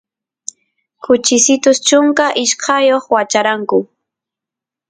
kuchisitus 1.03 1.77
chunka 1.87 2.25
ishkayoq 2.43 3.05
wacharanku 3.15 3.77